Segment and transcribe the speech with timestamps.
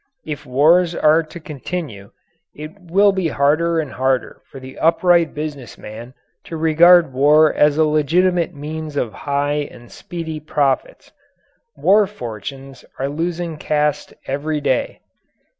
[0.25, 2.09] If wars are to continue,
[2.55, 7.77] it will be harder and harder for the upright business man to regard war as
[7.77, 11.11] a legitimate means of high and speedy profits.
[11.77, 15.01] War fortunes are losing caste every day.